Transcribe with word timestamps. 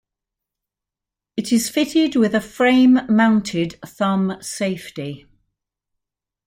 It 1.37 1.51
is 1.53 1.69
fitted 1.69 2.15
with 2.15 2.33
a 2.33 2.41
frame-mounted 2.41 3.79
thumb 3.85 4.41
safety. 4.41 5.27